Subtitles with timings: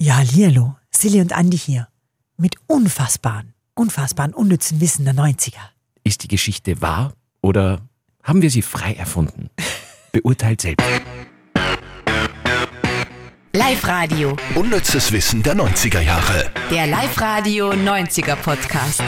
[0.00, 1.88] Ja, Hallihallo, Silly und Andi hier.
[2.36, 5.58] Mit unfassbaren, unfassbaren, unnützen Wissen der 90er.
[6.04, 7.80] Ist die Geschichte wahr oder
[8.22, 9.50] haben wir sie frei erfunden?
[10.12, 10.86] Beurteilt selbst.
[13.52, 14.36] Live-Radio.
[14.54, 16.48] Unnützes Wissen der 90er Jahre.
[16.70, 19.02] Der Live-Radio 90er Podcast.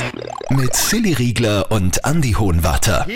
[0.48, 3.06] Mit Silly Riegler und Andy Hohenwarter.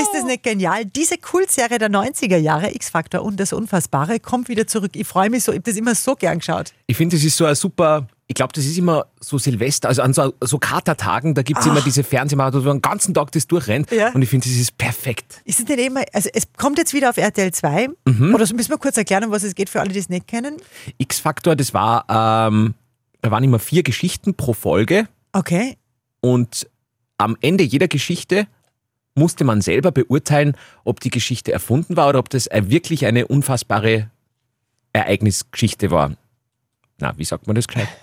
[0.00, 0.84] Ist es nicht genial?
[0.84, 4.92] Diese Kultserie der 90er Jahre, X-Factor und das Unfassbare, kommt wieder zurück.
[4.94, 6.72] Ich freue mich so, ich habe das immer so gern geschaut.
[6.86, 8.06] Ich finde, das ist so ein super.
[8.26, 11.66] Ich glaube, das ist immer so Silvester, also an so, so Katertagen, da gibt es
[11.66, 13.90] immer diese Fernsehmarathon, wo den ganzen Tag das durchrennt.
[13.90, 14.12] Ja.
[14.12, 15.42] Und ich finde, das ist perfekt.
[15.44, 17.88] Ist es nicht immer, also es kommt jetzt wieder auf RTL 2.
[18.06, 18.34] Mhm.
[18.34, 20.26] Oder so müssen wir kurz erklären, um was es geht für alle, die es nicht
[20.26, 20.56] kennen.
[20.96, 22.06] X-Factor, das war,
[22.48, 22.72] ähm,
[23.20, 25.76] da waren immer vier Geschichten pro Folge Okay.
[26.22, 26.66] und
[27.18, 28.46] am Ende jeder Geschichte
[29.14, 34.10] musste man selber beurteilen, ob die Geschichte erfunden war oder ob das wirklich eine unfassbare
[34.92, 36.16] Ereignisgeschichte war.
[36.98, 37.88] Na, wie sagt man das gleich?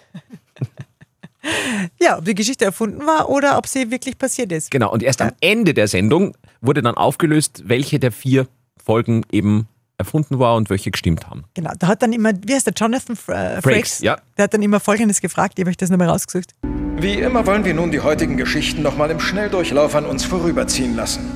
[1.99, 4.69] Ja, ob die Geschichte erfunden war oder ob sie wirklich passiert ist.
[4.69, 8.47] Genau, und erst am Ende der Sendung wurde dann aufgelöst, welche der vier
[8.83, 9.67] Folgen eben
[10.01, 11.45] erfunden war und welche gestimmt haben.
[11.53, 13.99] Genau, da hat dann immer, wie heißt der, Jonathan äh, Frakes?
[13.99, 14.17] ja.
[14.37, 16.53] Der hat dann immer Folgendes gefragt, ich habe euch das nochmal rausgesucht.
[16.97, 21.31] Wie immer wollen wir nun die heutigen Geschichten nochmal im Schnelldurchlauf an uns vorüberziehen lassen.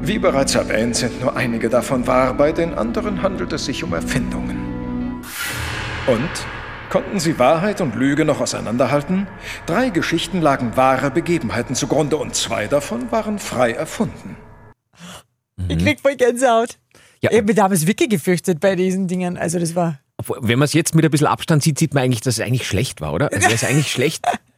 [0.00, 3.92] Wie bereits erwähnt, sind nur einige davon wahr, bei den anderen handelt es sich um
[3.92, 5.22] Erfindungen.
[6.06, 6.30] Und?
[6.90, 9.26] Konnten Sie Wahrheit und Lüge noch auseinanderhalten?
[9.66, 14.36] Drei Geschichten lagen wahre Begebenheiten zugrunde und zwei davon waren frei erfunden.
[15.56, 15.70] Mhm.
[15.70, 16.78] Ich krieg voll Gänsehaut.
[17.20, 17.30] Ja.
[17.30, 19.36] Ich habe mich damals wirklich gefürchtet bei diesen Dingen.
[19.36, 19.98] Also das war.
[20.40, 22.66] Wenn man es jetzt mit ein bisschen Abstand sieht, sieht man eigentlich, dass es eigentlich
[22.66, 23.32] schlecht war, oder?
[23.32, 24.24] Also es ist eigentlich schlecht,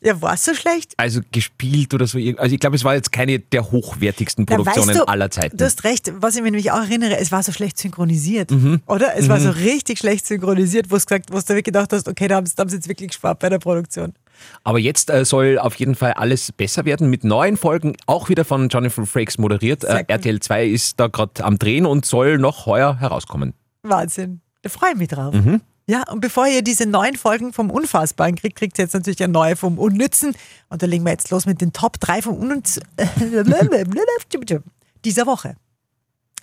[0.00, 0.94] Ja, war es so schlecht?
[0.96, 2.18] also gespielt oder so.
[2.36, 5.56] Also ich glaube, es war jetzt keine der hochwertigsten Produktionen weißt du, aller Zeiten.
[5.56, 8.50] Du hast recht, was ich mir nämlich auch erinnere, es war so schlecht synchronisiert.
[8.50, 8.80] Mhm.
[8.86, 9.16] Oder?
[9.16, 12.36] Es war so richtig schlecht synchronisiert, wo gesagt, wo du wirklich gedacht hast, okay, da
[12.36, 14.14] haben sie da haben sie jetzt wirklich gespart bei der Produktion.
[14.62, 18.44] Aber jetzt äh, soll auf jeden Fall alles besser werden mit neuen Folgen, auch wieder
[18.44, 19.84] von Jonathan Frakes moderiert.
[19.84, 20.04] Äh.
[20.08, 23.54] RTL 2 ist da gerade am Drehen und soll noch heuer herauskommen.
[23.82, 24.40] Wahnsinn.
[24.62, 25.34] Da freue ich mich drauf.
[25.34, 25.60] Mhm.
[25.86, 29.32] Ja, und bevor ihr diese neuen Folgen vom Unfassbaren kriegt, kriegt ihr jetzt natürlich eine
[29.32, 30.34] neue vom Unnützen.
[30.70, 32.84] Und da legen wir jetzt los mit den Top 3 vom Unnützen
[35.04, 35.56] dieser Woche.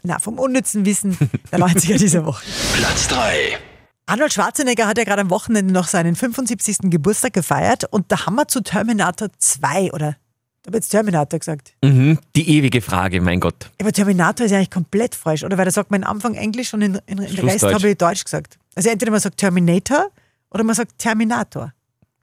[0.04, 1.18] Na, vom unnützen Wissen
[1.52, 2.44] der 90er dieser Woche.
[2.76, 3.58] Platz 3.
[4.06, 6.90] Arnold Schwarzenegger hat ja gerade am Wochenende noch seinen 75.
[6.90, 10.18] Geburtstag gefeiert und da haben wir zu Terminator 2 oder
[10.64, 11.74] ich habe jetzt Terminator gesagt.
[11.84, 12.20] Mhm.
[12.36, 13.72] Die ewige Frage, mein Gott.
[13.82, 15.58] Aber Terminator ist ja eigentlich komplett falsch, oder?
[15.58, 17.98] Weil da sagt man am Anfang Englisch und in, in, in der Rest habe ich
[17.98, 18.60] Deutsch gesagt.
[18.76, 20.12] Also entweder man sagt Terminator
[20.52, 21.74] oder man sagt Terminator.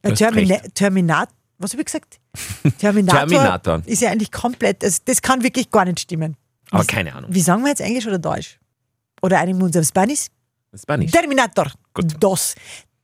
[0.04, 0.74] Hast Termina recht.
[0.76, 2.20] Terminat, was habe ich gesagt?
[2.78, 3.82] Terminator, Terminator.
[3.86, 6.36] ist ja eigentlich komplett, also das kann wirklich gar nicht stimmen.
[6.70, 7.34] Aber Wie- keine Ahnung.
[7.34, 8.60] Wie sagen wir jetzt Englisch oder Deutsch?
[9.20, 9.84] Oder einigen wir uns auf
[10.68, 10.72] Spanisch?
[10.72, 11.14] Das war nicht.
[11.14, 11.72] Terminator.
[11.94, 12.14] Gut.
[12.20, 12.54] Das.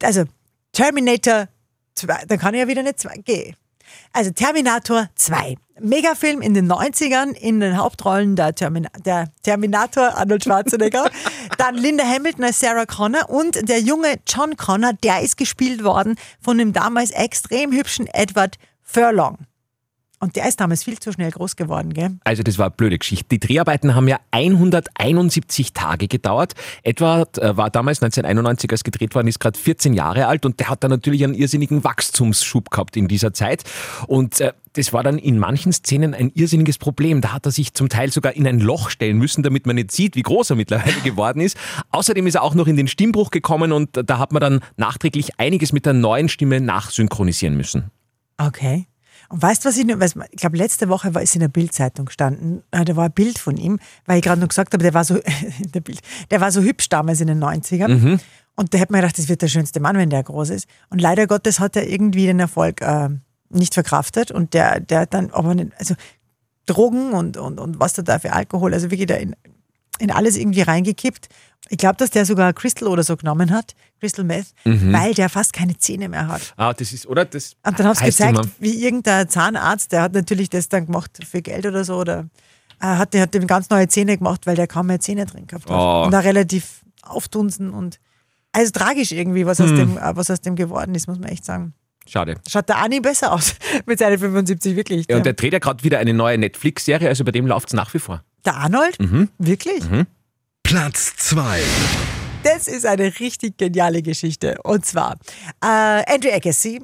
[0.02, 0.24] Also
[0.72, 1.48] Terminator
[1.94, 3.56] 2, da kann ich ja wieder nicht 2 gehen.
[4.12, 5.56] Also Terminator 2.
[5.80, 11.10] Megafilm in den 90ern in den Hauptrollen der, Termina der Terminator Arnold Schwarzenegger,
[11.58, 16.16] dann Linda Hamilton als Sarah Connor und der junge John Connor, der ist gespielt worden
[16.40, 19.38] von dem damals extrem hübschen Edward Furlong.
[20.24, 22.16] Und der ist damals viel zu schnell groß geworden, gell?
[22.24, 23.26] Also das war eine blöde Geschichte.
[23.28, 26.54] Die Dreharbeiten haben ja 171 Tage gedauert.
[26.82, 30.70] Edward äh, war damals 1991, als gedreht worden ist, gerade 14 Jahre alt und der
[30.70, 33.64] hat dann natürlich einen irrsinnigen Wachstumsschub gehabt in dieser Zeit.
[34.06, 37.20] Und äh, das war dann in manchen Szenen ein irrsinniges Problem.
[37.20, 39.92] Da hat er sich zum Teil sogar in ein Loch stellen müssen, damit man nicht
[39.92, 41.58] sieht, wie groß er mittlerweile geworden ist.
[41.90, 45.38] Außerdem ist er auch noch in den Stimmbruch gekommen und da hat man dann nachträglich
[45.38, 47.90] einiges mit der neuen Stimme nachsynchronisieren müssen.
[48.38, 48.86] Okay.
[49.36, 52.62] Weißt du, was ich, was, ich glaube, letzte Woche war es in der Bildzeitung gestanden,
[52.70, 55.04] äh, da war ein Bild von ihm, weil ich gerade noch gesagt habe, der war
[55.04, 55.18] so,
[55.74, 56.00] der Bild,
[56.30, 57.90] der war so hübsch damals in den 90ern.
[58.56, 60.68] Und da hätte man gedacht, das wird der schönste Mann, wenn der groß ist.
[60.88, 63.08] Und leider Gottes hat er irgendwie den Erfolg äh,
[63.50, 65.94] nicht verkraftet und der, der hat dann aber nicht, also
[66.66, 69.34] Drogen und, und, und was da da für Alkohol, also wirklich da in,
[69.98, 71.28] in alles irgendwie reingekippt.
[71.70, 75.54] Ich glaube, dass der sogar Crystal oder so genommen hat, Crystal Meth, weil der fast
[75.54, 76.52] keine Zähne mehr hat.
[76.56, 77.24] Ah, das ist, oder?
[77.24, 80.84] Das Und dann haben sie gezeigt, immer- wie irgendein Zahnarzt, der hat natürlich das dann
[80.86, 82.26] gemacht für Geld oder so, oder
[82.80, 85.46] äh, hat, der hat dem ganz neue Zähne gemacht, weil der kaum mehr Zähne drin
[85.46, 85.76] gehabt hat.
[85.78, 86.04] Oh.
[86.04, 87.98] Und da relativ auftunsen und
[88.52, 91.44] also tragisch irgendwie, was, aus dem, äh, was aus dem geworden ist, muss man echt
[91.46, 91.72] sagen.
[92.06, 92.34] Schade.
[92.46, 93.54] Schaut der Ani besser aus
[93.86, 95.06] mit seinen 75, wirklich.
[95.08, 97.72] Ja, und der dreht ja gerade wieder eine neue Netflix-Serie, also bei dem läuft es
[97.72, 98.22] nach wie vor.
[98.46, 98.98] Der Arnold?
[99.00, 99.28] Mhm.
[99.38, 99.82] Wirklich?
[100.62, 101.60] Platz 2.
[102.42, 104.58] Das ist eine richtig geniale Geschichte.
[104.64, 105.16] Und zwar,
[105.62, 105.66] äh,
[106.12, 106.82] Andrew Agassi,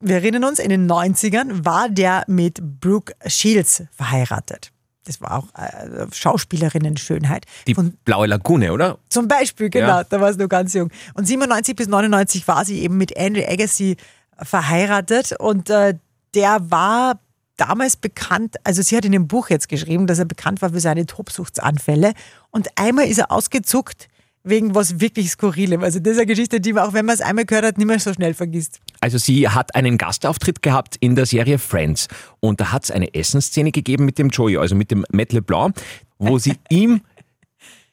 [0.00, 4.70] wir erinnern uns, in den 90ern war der mit Brooke Shields verheiratet.
[5.04, 7.46] das war auch äh, Schauspielerinnen-Schönheit.
[7.66, 8.98] Die Von, Blaue Lagune, oder?
[9.08, 10.04] zum Beispiel, genau, Ja.
[10.04, 10.90] da war sie noch ganz jung.
[11.14, 13.96] Und 97 bis 99 war sie eben mit Andrew Agassi
[14.42, 15.94] verheiratet und äh,
[16.34, 17.18] der war
[17.58, 20.80] damals bekannt, also sie hat in dem Buch jetzt geschrieben, dass er bekannt war für
[20.80, 22.14] seine Tobsuchtsanfälle
[22.50, 24.08] und einmal ist er ausgezuckt
[24.44, 25.82] wegen was wirklich Skurrilem.
[25.82, 27.86] Also das ist eine Geschichte, die man auch wenn man es einmal gehört hat, nicht
[27.86, 28.80] mehr so schnell vergisst.
[29.00, 32.08] Also sie hat einen Gastauftritt gehabt in der Serie Friends
[32.40, 35.76] und da hat es eine Essensszene gegeben mit dem Joey, also mit dem Matt LeBlanc,
[36.18, 37.02] wo sie ihm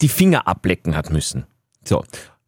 [0.02, 1.46] die Finger ablecken hat müssen.
[1.84, 2.04] So.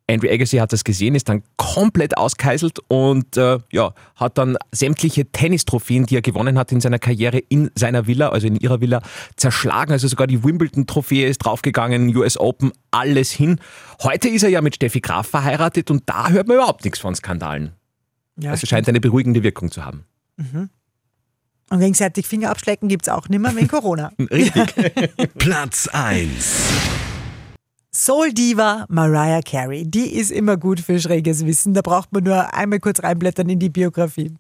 [0.09, 5.25] Andrew Agassi hat das gesehen, ist dann komplett auskeiselt und äh, ja, hat dann sämtliche
[5.25, 9.01] Tennistrophäen, die er gewonnen hat in seiner Karriere in seiner Villa, also in ihrer Villa,
[9.36, 9.92] zerschlagen.
[9.92, 13.59] Also sogar die Wimbledon-Trophäe ist draufgegangen, US Open, alles hin.
[14.01, 17.13] Heute ist er ja mit Steffi Graf verheiratet und da hört man überhaupt nichts von
[17.13, 17.74] Skandalen.
[18.39, 20.06] Ja, Also scheint eine beruhigende Wirkung zu haben.
[21.69, 24.12] Und gegenseitig Finger abschlecken gibt es auch nicht mehr wegen Corona.
[24.31, 24.74] Richtig.
[25.38, 27.06] Platz 1.
[28.00, 31.74] Soul Diva Mariah Carey, die ist immer gut für schräges Wissen.
[31.74, 34.36] Da braucht man nur einmal kurz reinblättern in die Biografie.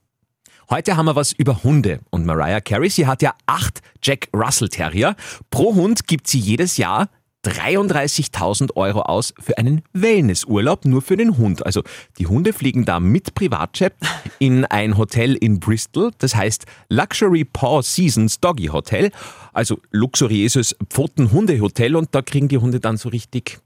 [0.69, 2.91] Heute haben wir was über Hunde und Mariah Carey.
[2.91, 5.15] Sie hat ja acht Jack Russell Terrier.
[5.49, 7.09] Pro Hund gibt sie jedes Jahr
[7.45, 11.65] 33.000 Euro aus für einen Wellnessurlaub nur für den Hund.
[11.65, 11.83] Also
[12.17, 13.93] die Hunde fliegen da mit Privatjet
[14.39, 19.11] in ein Hotel in Bristol, das heißt Luxury Paw Seasons Doggy Hotel,
[19.53, 23.59] also luxuriöses Pfoten-Hunde-Hotel und da kriegen die Hunde dann so richtig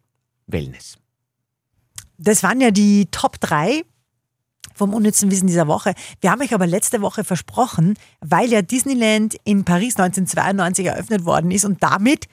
[0.47, 0.97] Wellness.
[2.17, 3.83] Das waren ja die Top 3
[4.75, 5.93] vom unnützen Wissen dieser Woche.
[6.21, 11.51] Wir haben euch aber letzte Woche versprochen, weil ja Disneyland in Paris 1992 eröffnet worden
[11.51, 12.27] ist und damit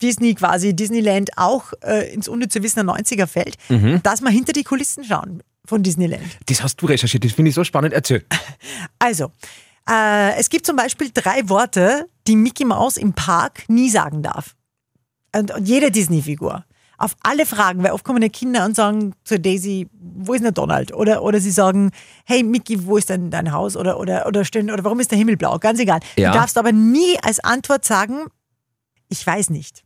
[0.00, 3.56] Disney quasi, Disneyland auch äh, ins unnütze Wissen der 90er fällt,
[4.02, 6.22] dass wir hinter die Kulissen schauen von Disneyland.
[6.46, 7.92] Das hast du recherchiert, das finde ich so spannend.
[7.92, 8.24] Erzähl.
[9.00, 9.32] Also,
[9.88, 14.54] äh, es gibt zum Beispiel drei Worte, die Mickey Mouse im Park nie sagen darf.
[15.34, 16.64] Und, und jede Disney-Figur.
[16.98, 20.46] Auf alle Fragen, weil oft kommen ja Kinder und sagen zu Daisy, wo ist denn
[20.46, 20.92] der Donald?
[20.92, 21.92] Oder, oder sie sagen,
[22.24, 23.76] hey Mickey, wo ist denn dein Haus?
[23.76, 25.58] Oder, oder, oder, stehen, oder warum ist der Himmel blau?
[25.58, 26.00] Ganz egal.
[26.16, 26.32] Ja.
[26.32, 28.24] Du darfst aber nie als Antwort sagen,
[29.08, 29.84] ich weiß nicht.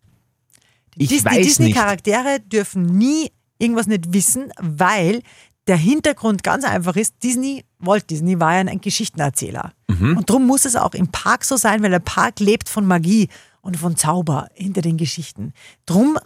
[0.97, 1.43] Die, Dis- die.
[1.43, 5.23] Disney-Charaktere dürfen nie irgendwas nicht wissen, weil
[5.67, 9.73] der Hintergrund ganz einfach ist, Disney, Walt Disney war ja ein Geschichtenerzähler.
[9.89, 10.17] Mhm.
[10.17, 13.29] Und darum muss es auch im Park so sein, weil der Park lebt von Magie
[13.61, 15.53] und von Zauber hinter den Geschichten.
[15.87, 16.19] Drum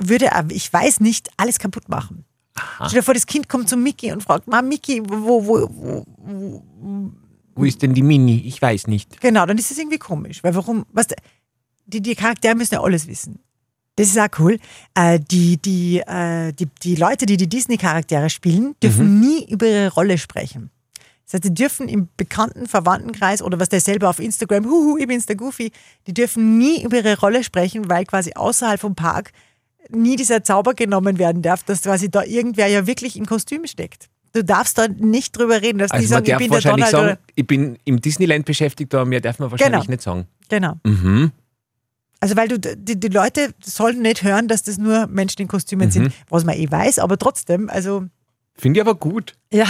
[0.00, 2.24] würde er, ich weiß nicht, alles kaputt machen.
[2.86, 7.12] Stell dir vor, das Kind kommt zu Mickey und fragt, Mama, Mickey, wo, wo, wo,
[7.54, 8.42] Wo ist denn die Mini?
[8.46, 9.20] Ich weiß nicht.
[9.20, 10.42] Genau, dann ist das irgendwie komisch.
[10.42, 11.06] Weil warum, was,
[11.86, 13.38] die, die Charaktere müssen ja alles wissen.
[13.96, 14.58] Das ist auch cool.
[14.94, 19.92] Äh, die, die, äh, die, die Leute, die die Disney-Charaktere spielen, dürfen nie über ihre
[19.92, 20.70] Rolle sprechen.
[21.26, 25.06] Das heißt, die dürfen im bekannten Verwandtenkreis oder was der selber auf Instagram, huhu, ich
[25.06, 25.70] bin's der Goofy,
[26.06, 29.32] die dürfen nie über ihre Rolle sprechen, weil quasi außerhalb vom Park
[29.90, 34.08] nie dieser Zauber genommen werden darf, dass quasi da irgendwer ja wirklich im Kostüm steckt.
[34.32, 36.90] Du darfst da nicht drüber reden, dass die Also man sagen, ich bin der Donald
[36.90, 39.90] sagen, oder ich bin im Disneyland beschäftigt, aber mehr darf man wahrscheinlich Genau.
[39.90, 40.26] nicht sagen.
[40.48, 40.74] Genau.
[40.84, 41.32] Mhm.
[42.22, 45.90] Also weil du die, die Leute sollten nicht hören, dass das nur Menschen in Kostümen
[45.90, 48.04] sind, was man eh weiß, aber trotzdem, also
[48.54, 49.34] Finde ich aber gut.
[49.52, 49.66] ja.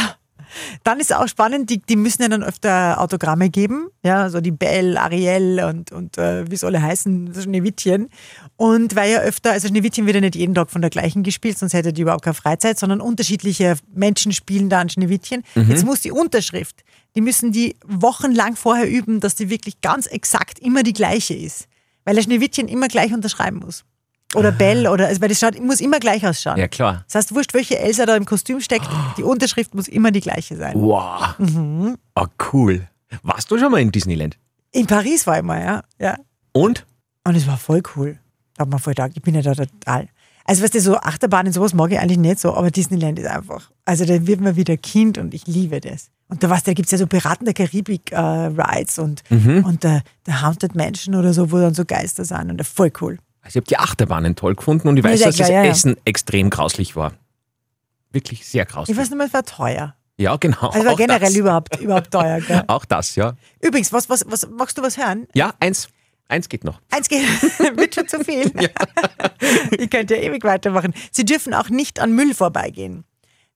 [0.85, 4.51] Dann ist auch spannend, die, die müssen ja dann öfter Autogramme geben, ja, so die
[4.51, 8.11] Belle, Ariel und, und äh, wie es alle heißen, Schneewittchen.
[8.57, 11.59] Und weil ja öfter, also Schneewittchen wird ja nicht jeden Tag von der gleichen gespielt,
[11.59, 15.43] sonst hätte die überhaupt keine Freizeit, sondern unterschiedliche Menschen spielen da an Schneewittchen.
[15.55, 16.85] Jetzt muss die Unterschrift,
[17.17, 21.67] die müssen die wochenlang vorher üben, dass die wirklich ganz exakt immer die gleiche ist.
[22.05, 23.85] Weil der Schneewittchen immer gleich unterschreiben muss.
[24.35, 26.57] Oder Belle, oder, also, weil das schaut, muss immer gleich ausschauen.
[26.57, 27.05] Ja, klar.
[27.07, 30.57] Das heißt, wurscht, welche Elsa da im Kostüm steckt, die Unterschrift muss immer die gleiche
[30.57, 30.75] sein.
[30.75, 31.39] Wow.
[31.39, 31.99] Mhm.
[32.15, 32.89] Ah, cool.
[33.23, 34.39] Warst du schon mal in Disneyland?
[34.73, 35.83] In Paris war ich mal, ja.
[35.99, 36.17] ja.
[36.53, 36.87] Und?
[37.25, 38.19] Und es war voll cool.
[38.57, 40.09] Da hat man voll gedacht, ich bin ja da total.
[40.45, 43.71] Also, weißt du, so Achterbahnen, sowas mag ich eigentlich nicht so, aber Disneyland ist einfach.
[43.85, 46.11] Also, da wird man wieder Kind und ich liebe das.
[46.33, 50.03] Und da weißt du, da gibt es ja so Piraten der Karibik-Rides und, und der,
[50.27, 53.19] der Haunted Mansion oder so, wo dann so Geister sind und das voll cool.
[53.43, 55.65] Also ich habe die Achterbahnen toll gefunden und ich weiß, Ja, dass das klar, ja,
[55.65, 55.71] ja.
[55.71, 57.13] Essen extrem grauslich war.
[58.13, 58.97] Wirklich sehr grauslich.
[58.97, 59.95] Ich weiß nicht mehr, es war teuer.
[60.17, 60.71] Ja, genau.
[60.71, 61.37] Also, war generell das.
[61.37, 62.41] überhaupt, überhaupt teuer.
[62.41, 62.65] Gell?
[62.69, 63.35] Auch das, ja.
[63.61, 65.27] Übrigens, was, was, was, magst du was hören?
[65.35, 65.91] Ja, eins.
[66.29, 66.81] Eins geht noch.
[66.91, 67.25] Eins geht,
[67.77, 68.51] wird schon zu viel.
[69.71, 70.95] ich könnte ja ewig weitermachen.
[71.11, 73.05] Sie dürfen auch nicht an Müll vorbeigehen.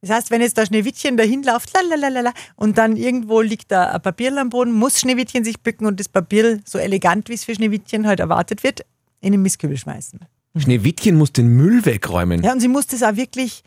[0.02, 4.02] Das heißt, wenn jetzt da Schneewittchen dahin läuft, lalalala, und dann irgendwo liegt da ein
[4.02, 7.54] Papier am Boden, muss Schneewittchen sich bücken und das Papier, so elegant wie es für
[7.54, 8.84] Schneewittchen halt erwartet wird,
[9.20, 10.20] in den Mistkübel schmeißen.
[10.56, 12.42] Schneewittchen muss den Müll wegräumen.
[12.42, 13.62] Ja, und sie muss das auch wirklich,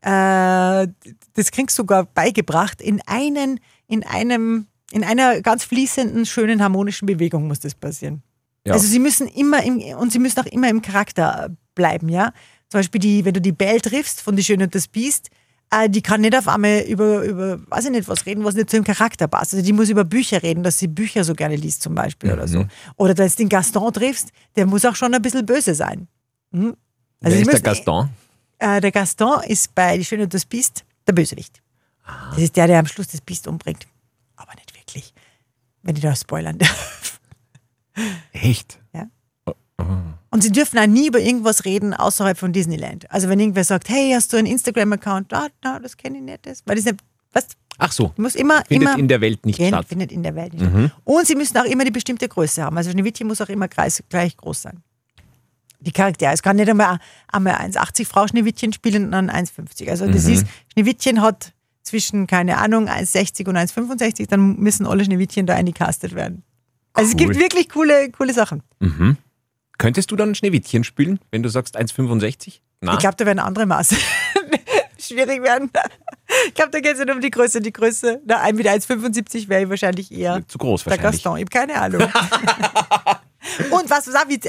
[0.00, 0.86] äh,
[1.34, 7.06] das kriegst du sogar beigebracht, in einen, in einem, in einer ganz fließenden, schönen, harmonischen
[7.06, 8.22] Bewegung muss das passieren.
[8.66, 8.74] Ja.
[8.74, 12.32] Also sie müssen immer im, und sie müssen auch immer im Charakter bleiben, ja.
[12.68, 15.30] Zum Beispiel die, wenn du die Belle triffst von Die Schöne und das Biest,
[15.88, 18.76] die kann nicht auf einmal über, über, weiß ich nicht, was reden, was nicht zu
[18.76, 19.54] ihrem Charakter passt.
[19.54, 22.44] Also die muss über Bücher reden, dass sie Bücher so gerne liest zum Beispiel oder
[22.44, 22.48] Mhm.
[22.48, 22.66] so.
[22.96, 26.06] Oder wenn du den Gaston triffst, der muss auch schon ein bisschen böse sein.
[26.52, 26.76] Mhm.
[27.20, 28.10] Wer sie ist der müssen- Gaston?
[28.58, 31.60] Äh, der Gaston ist bei Die Schöne und das Biest der Bösewicht.
[32.30, 33.86] Das ist der, der am Schluss das Biest umbringt.
[34.36, 35.12] Aber nicht wirklich.
[35.82, 37.18] Wenn ich da spoilern darf.
[38.32, 38.78] Echt?
[38.92, 39.06] Ja.
[40.30, 43.08] Und sie dürfen auch nie über irgendwas reden außerhalb von Disneyland.
[43.10, 45.32] Also wenn irgendwer sagt, hey, hast du einen Instagram-Account?
[45.32, 46.46] Ah, na, das kenne ich nicht.
[46.46, 46.96] Das, weil das nicht,
[47.32, 47.46] was?
[47.78, 48.12] Ach so.
[48.16, 49.86] Muss immer, Findet immer in der Welt nicht statt.
[49.88, 50.92] Findet in der Welt nicht statt.
[51.04, 52.76] Und sie müssen auch immer die bestimmte Größe haben.
[52.76, 54.82] Also Schneewittchen muss auch immer kreis, gleich groß sein.
[55.80, 56.32] Die Charaktere.
[56.32, 56.98] Es kann nicht einmal,
[57.30, 59.88] einmal 1,80 Frau Schneewittchen spielen und dann 1,50.
[59.90, 61.52] Also das ist, Schneewittchen hat
[61.82, 66.42] zwischen, keine Ahnung, 1,60 und 1,65, dann müssen alle Schneewittchen da eingecastet werden.
[66.94, 67.26] Also es Cool.
[67.28, 68.62] gibt wirklich coole, coole Sachen.
[69.84, 72.60] Könntest du dann Schneewittchen spielen, wenn du sagst 1,65?
[72.80, 73.96] Na, Ich glaube, da werden andere Maße
[74.98, 75.70] schwierig werden.
[76.48, 77.60] Ich glaube, da geht es nicht um die Größe.
[77.60, 81.22] Die Größe, na, ein mit 1,75 wäre ich wahrscheinlich eher zu groß der wahrscheinlich.
[81.22, 81.36] Gaston.
[81.36, 82.00] Ich habe keine Ahnung.
[83.70, 84.40] Und was, hab ich,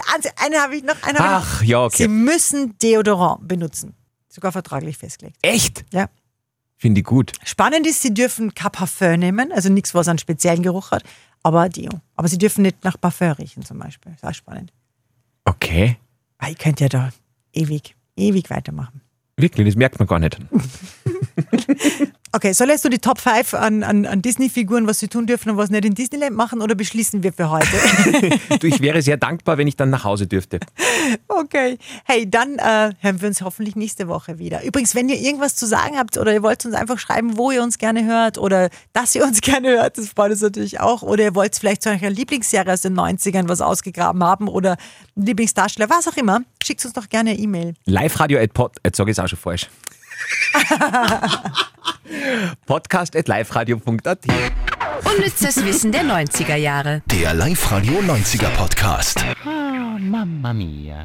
[0.42, 0.96] eine habe ich noch.
[1.04, 1.68] Eine Ach, noch.
[1.68, 2.08] ja, Sie okay.
[2.08, 3.94] müssen Deodorant benutzen.
[4.30, 5.36] Sogar vertraglich festgelegt.
[5.42, 5.84] Echt?
[5.92, 6.08] Ja.
[6.78, 7.34] Finde ich gut.
[7.44, 11.04] Spannend ist, sie dürfen kein Parfum nehmen, also nichts, was einen speziellen Geruch hat,
[11.44, 11.90] aber Deo.
[12.16, 14.14] Aber sie dürfen nicht nach Parfum riechen zum Beispiel.
[14.14, 14.72] Das ist auch spannend.
[15.46, 15.98] Okay.
[16.40, 17.10] Weil ihr könnt ja da
[17.54, 19.02] ewig, ewig weitermachen.
[19.38, 20.38] Wirklich, das merkt man gar nicht.
[22.36, 25.52] Okay, soll jetzt so die Top 5 an, an, an Disney-Figuren, was sie tun dürfen
[25.52, 27.70] und was nicht in Disneyland machen, oder beschließen wir für heute?
[28.60, 30.60] Du, ich wäre sehr dankbar, wenn ich dann nach Hause dürfte.
[31.30, 31.78] okay.
[32.04, 34.64] Hey, dann äh, hören wir uns hoffentlich nächste Woche wieder.
[34.64, 37.64] Übrigens, wenn ihr irgendwas zu sagen habt oder ihr wollt uns einfach schreiben, wo ihr
[37.64, 41.04] uns gerne hört oder dass ihr uns gerne hört, das freut uns natürlich auch.
[41.04, 44.76] Oder ihr wollt vielleicht zu eurer Lieblingsserie aus den 90ern was ausgegraben haben oder
[45.16, 47.76] Lieblingsdarsteller, was auch immer, schickt uns doch gerne eine E-Mail.
[47.86, 49.70] Live-Radio at Pod, jetzt sage ich es auch schon falsch.
[52.66, 54.20] Podcast at liveradio.at.
[55.06, 57.02] Unnützes Wissen der 90er Jahre.
[57.12, 59.26] Der Live-Radio 90er Podcast.
[60.00, 61.04] Mamma mia.